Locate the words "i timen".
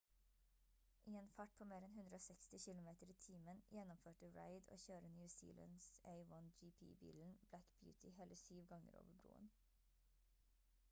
3.13-3.59